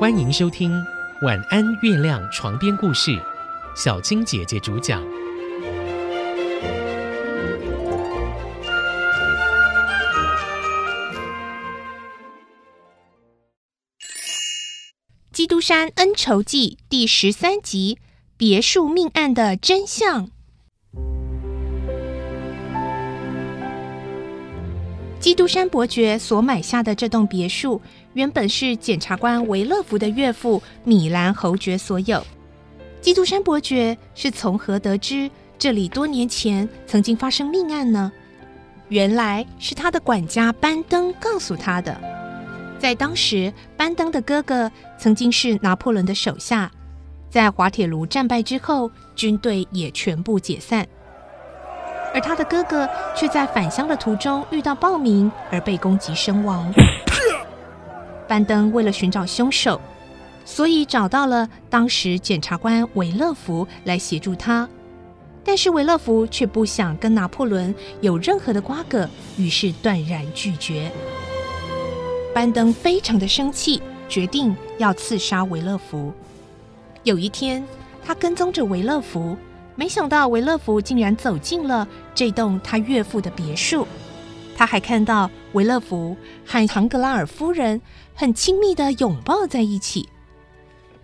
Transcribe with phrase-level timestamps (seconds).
[0.00, 0.72] 欢迎收听
[1.26, 3.20] 《晚安月亮》床边故事，
[3.76, 5.04] 小青姐姐主讲。
[15.32, 17.98] 《基督山恩仇记》第十三集：
[18.38, 20.30] 别墅命案的真相。
[25.30, 27.80] 基督山伯爵所买下的这栋别墅，
[28.14, 32.26] 原本是检察官维勒福的岳父米兰侯爵所有。
[33.00, 38.10] 基督山伯爵是从何得知这里多年前曾经发生命案呢？
[38.88, 41.96] 原来是他的管家班登告诉他的。
[42.80, 46.68] 在当时，班登的哥哥曾经是拿破仑的手下，
[47.30, 50.84] 在滑铁卢战败之后，军队也全部解散，
[52.12, 56.72] 而他的哥哥却在返乡的途中遇到暴民而被攻击身亡。
[58.26, 59.80] 班登为了寻找凶手，
[60.44, 64.68] 所以找到了当时检察官维勒福来协助他，
[65.44, 70.90] 但是维勒福却不想跟拿破仑有任何的瓜葛，于是断然拒绝。
[72.32, 76.12] 班登非常的生气，决定要刺杀维勒福。
[77.02, 77.64] 有一天，
[78.04, 79.36] 他跟踪着维勒福，
[79.80, 83.88] 没想到维勒福竟然走进了这栋他岳父的别墅。
[84.54, 86.14] 他还看到维勒福
[86.44, 87.80] 和唐格拉尔夫人
[88.14, 90.06] 很亲密的拥抱在一起，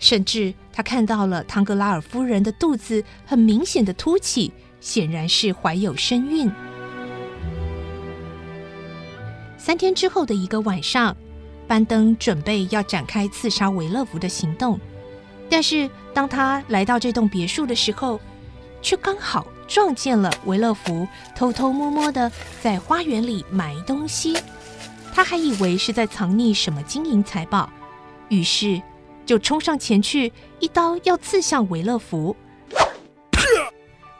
[0.00, 6.50] 甚至他看到了唐格拉尔夫人的肚子很明显的凸起，显然是怀有身孕。
[9.56, 11.16] 三天之后的一个晚上，
[11.68, 14.80] 班登准备要展开刺杀维勒福的行动，
[15.48, 18.20] 但是当他来到这栋别墅的时候，
[18.84, 22.30] 却刚好撞见了维勒福偷偷摸摸的
[22.62, 24.36] 在花园里埋东西。
[25.12, 27.68] 他还以为是在藏匿什么金银财宝，
[28.28, 28.80] 于是
[29.26, 32.36] 就冲上前去，一刀要刺向维勒福。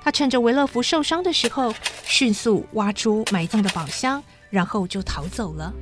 [0.03, 1.73] 他趁着维勒福受伤的时候，
[2.03, 4.21] 迅速挖出埋葬的宝箱。
[4.51, 5.73] 然后就逃走了。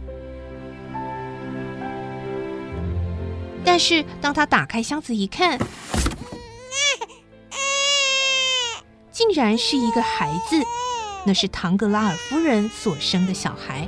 [3.63, 5.59] 但是当他打开箱子一看，
[9.13, 10.57] 竟然是一个孩子，
[11.27, 13.87] 那是唐格拉尔夫人所生的小孩。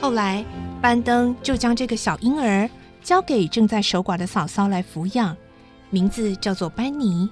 [0.00, 0.42] 后来
[0.80, 2.68] 班登就将这个小婴儿
[3.02, 5.36] 交给正在守寡的嫂嫂来抚养，
[5.90, 7.28] 名字叫做班尼。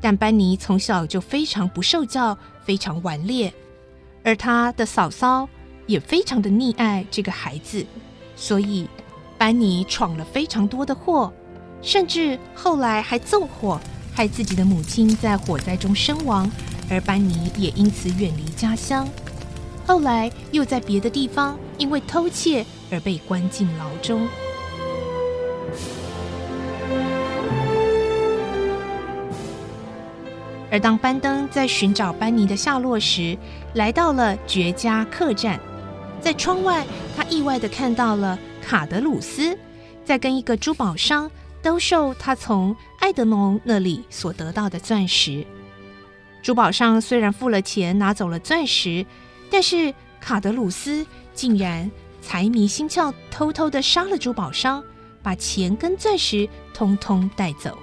[0.00, 3.54] 但班尼从小就非常不受教，非常顽劣，
[4.24, 5.48] 而他的嫂嫂
[5.86, 7.86] 也非常的溺爱这个孩子，
[8.34, 8.88] 所以
[9.38, 11.32] 班尼闯了非常多的祸，
[11.82, 13.78] 甚至后来还纵火，
[14.14, 16.50] 害自己的母亲在火灾中身亡，
[16.88, 19.06] 而班尼也因此远离家乡，
[19.84, 24.28] 后来又在别的地方因为偷窃而被关进牢中。
[30.70, 33.36] 而当班登在寻找班尼的下落时，
[33.74, 35.60] 来到了绝佳客栈，
[36.20, 39.58] 在窗外，他意外的看到了卡德鲁斯
[40.02, 41.30] 在跟一个珠宝商
[41.62, 45.46] 兜售他从爱德蒙那里所得到的钻石。
[46.42, 49.06] 珠宝商虽然付了钱拿走了钻石，
[49.50, 51.90] 但是卡德鲁斯竟然
[52.20, 54.82] 财迷心窍，偷偷的杀了珠宝商，
[55.22, 57.78] 把钱跟钻石通通带走。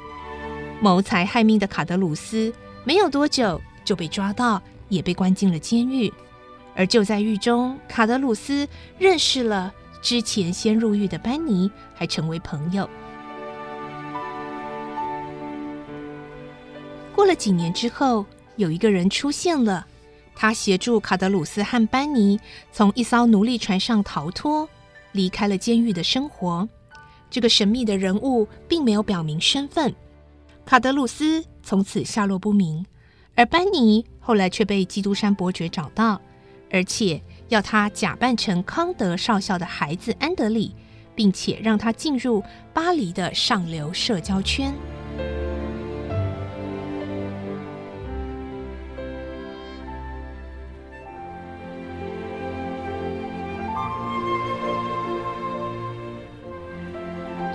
[0.81, 2.53] 谋财害命的卡德鲁斯。
[2.85, 6.11] 没有多久就被抓到，也被关进了监狱。
[6.75, 8.67] 而就在狱中，卡德鲁斯
[8.97, 12.89] 认识了之前先入狱的班尼，还成为朋友。
[17.29, 18.25] 了几年之后，
[18.55, 19.85] 有一个人出现了，
[20.35, 22.39] 他协助卡德鲁斯和班尼
[22.71, 24.67] 从一艘奴隶船上逃脱，
[25.11, 26.67] 离开了监狱的生活。
[27.29, 29.93] 这个神秘的人物并没有表明身份。
[30.65, 31.45] 卡德鲁斯。
[31.61, 32.83] 从此下落不明，
[33.35, 36.19] 而班尼后来却被基督山伯爵找到，
[36.71, 40.73] 而且要他假扮成康德少校的孩子安德里，
[41.13, 42.43] 并且让他进入
[42.73, 44.73] 巴黎的上流社交圈。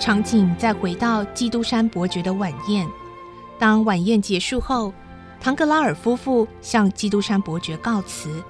[0.05, 2.87] 场景再回到基督山伯爵的晚宴。
[3.59, 4.93] 当晚宴结束后，
[5.41, 8.45] 唐格拉尔夫妇向基督山伯爵告辞。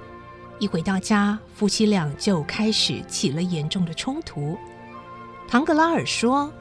[0.58, 4.58] 一回到家，夫妻俩就开始起了严重的冲突。
[5.46, 6.52] 唐格拉尔说：“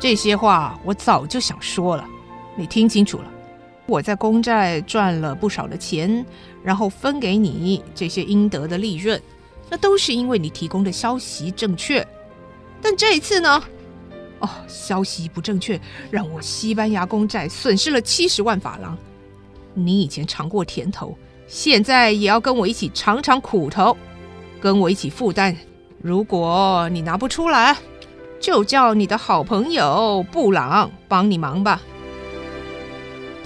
[0.00, 2.06] 这些话我早就想说了，
[2.56, 3.30] 你听清楚了。
[3.84, 6.24] 我在公债赚了不少的钱，
[6.62, 9.20] 然后分给你这些应得的利润，
[9.68, 12.02] 那都是因为你提供的消息正确。
[12.82, 13.62] 但这一次呢？
[14.40, 15.80] 哦，消息不正确，
[16.10, 18.96] 让我西班牙公债损失了七十万法郎。
[19.72, 23.96] 你以前尝过甜头，现在也要跟我一起尝尝苦头，
[24.60, 25.56] 跟我一起负担。
[26.02, 27.76] 如果你拿不出来，
[28.38, 31.80] 就叫你的好朋友布朗帮你忙吧。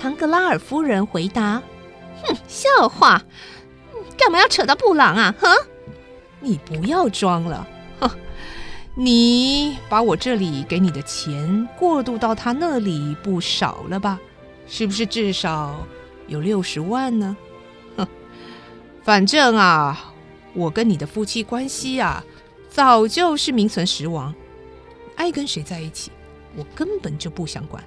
[0.01, 1.63] 唐格拉尔夫人回答
[2.25, 3.23] ：“哼，笑话，
[4.19, 5.35] 干嘛要扯到布朗啊？
[5.39, 5.49] 哼，
[6.41, 7.80] 你不要装了，哼，
[9.03, 14.21] 你把我这里给你的钱过渡到他那里不少了吧？
[14.69, 15.87] 是不是至少
[16.27, 17.35] 有六十万呢？
[17.97, 18.07] 哼，
[19.03, 20.13] 反正啊，
[20.53, 22.23] 我跟你的夫妻关系啊，
[22.69, 24.35] 早就是名存实亡。
[25.17, 26.11] 爱跟谁在一起，
[26.55, 27.83] 我根本就不想管。”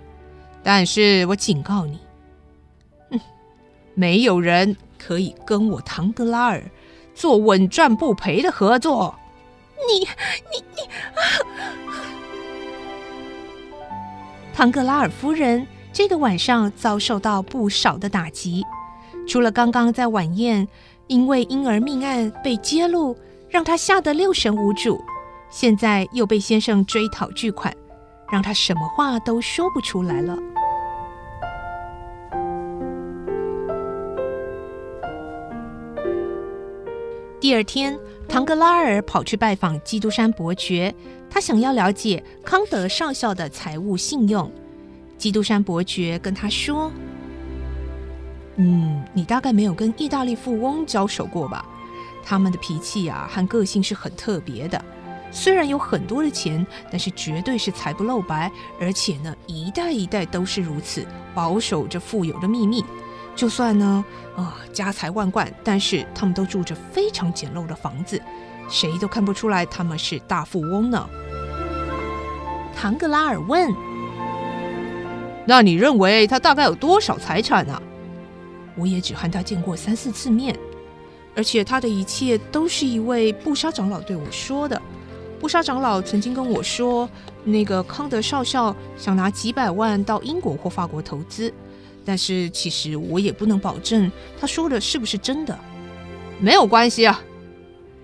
[0.66, 2.00] 但是我警告你，
[3.12, 3.20] 哼，
[3.94, 6.64] 没有人可以跟我唐格拉尔
[7.14, 9.14] 做稳赚不赔的合作。
[9.86, 10.64] 你你
[14.54, 18.64] 唐格拉尔夫人这个晚上遭受到不少的打击，
[19.28, 20.68] 除了刚刚在晚宴
[21.08, 23.18] 因为婴儿命案被揭露，
[23.50, 25.04] 让她吓得六神无主，
[25.50, 27.76] 现在又被先生追讨巨款，
[28.32, 30.38] 让她什么话都说不出来了。
[37.44, 40.96] 第二天，唐格拉尔跑去拜访基督山伯爵，
[41.30, 44.50] 他想要了解康德上校的财务信用。
[45.18, 46.90] 基督山伯爵跟他说
[48.56, 51.66] ：“嗯，你大概没有跟意大利富翁交手过吧？
[52.24, 54.82] 他们的脾气啊和个性是很特别的。
[55.30, 58.50] 虽然有很多的钱，但是绝对是财不露白，
[58.80, 61.06] 而且呢，一代一代都是如此，
[61.36, 62.86] 保守着富有的秘密。”
[63.36, 68.22] 就算呢，啊，家财万贯，但是他们都住着非常简陋的房子，
[68.70, 71.10] 谁都看不出来他们是大富翁呢。
[72.76, 73.74] 唐格拉尔问
[75.48, 77.82] ：“那你认为他大概有多少财产呢？”
[78.76, 80.58] 我也只和他见过三四次面，
[81.36, 84.82] 而且他的一切都是一位布沙长老对我说的。
[85.40, 87.10] 布沙长老曾经跟我说，
[87.44, 91.54] 那个康德少校想拿几百万到英国或法国投资。
[92.06, 95.58] 但是其实我也不能保证他说的是不是真的，
[96.40, 97.22] 没有关系啊。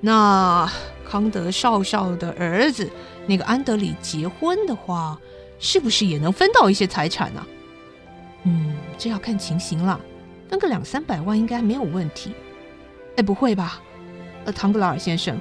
[0.02, 0.72] 那
[1.10, 2.90] 康德少校的儿子
[3.28, 5.20] 那个安德里结婚的话，
[5.60, 7.46] 是不是也能分到一些财产呢？
[8.44, 10.00] 嗯，这要看情形了，
[10.50, 12.32] 分个两三百万应该没有问题。
[13.18, 13.82] 哎，不会吧？
[14.46, 15.38] 呃，唐格拉尔先生，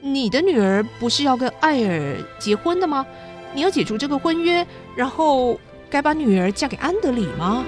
[0.00, 3.04] 你的女儿不是要跟艾尔结婚的吗？
[3.52, 4.64] 你要解除这个婚约，
[4.94, 5.58] 然后
[5.90, 7.64] 该把女儿嫁给安德里吗？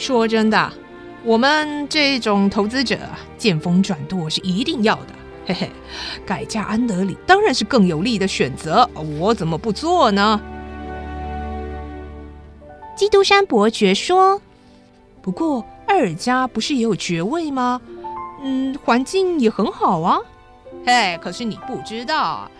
[0.00, 0.72] 说真的，
[1.22, 2.98] 我们这种投资者
[3.36, 5.14] 见风转舵是一定要的。
[5.46, 5.70] 嘿嘿，
[6.24, 8.88] 改嫁安德里当然是更有利的选择，
[9.18, 10.40] 我怎么不做呢？
[12.96, 14.40] 基督山伯爵说
[15.20, 17.78] ：“不过艾尔家不是也有爵位吗？
[18.42, 20.18] 嗯，环境也很好啊。
[20.86, 22.50] 嘿，可是你不知道，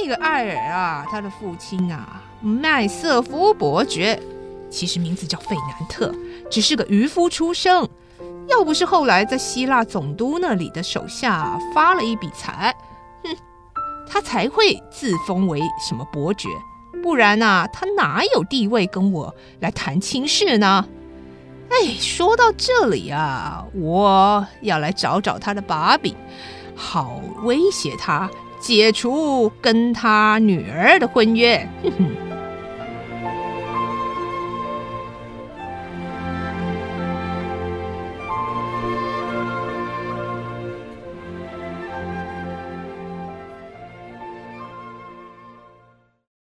[0.00, 4.22] 那个艾尔啊，他的父亲啊，麦瑟夫伯爵。”
[4.70, 6.14] 其实名字叫费南特，
[6.50, 7.88] 只是个渔夫出生。
[8.48, 12.74] 要不是后来在希腊总督那里的手下发了一笔财，
[13.22, 13.36] 哼，
[14.08, 16.48] 他才会自封为什么伯爵。
[17.02, 20.86] 不然呐，他哪有地位跟我来谈亲事呢？
[21.70, 26.14] 哎，说到这里啊，我要来找找他的把柄，
[26.74, 28.28] 好威胁他
[28.60, 31.66] 解除跟他女儿的婚约。
[31.82, 32.10] 哼哼。